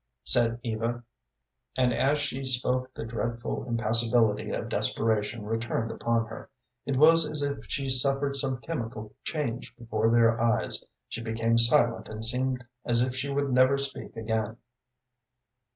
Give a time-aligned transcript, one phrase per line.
[0.23, 1.03] said Eva;
[1.77, 6.49] and as she spoke the dreadful impassibility of desperation returned upon her.
[6.87, 10.83] It was as if she suffered some chemical change before their eyes.
[11.07, 14.57] She became silent and seemed as if she would never speak again.